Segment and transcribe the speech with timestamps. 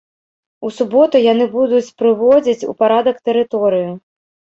[0.67, 3.93] У суботу яны будуць прыводзіць у парадак тэрыторыю.